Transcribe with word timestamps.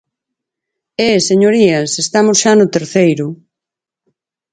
E, 1.07 1.09
señorías, 1.29 1.89
¡estamos 2.03 2.37
xa 2.43 2.51
no 2.55 2.71
terceiro! 2.75 3.27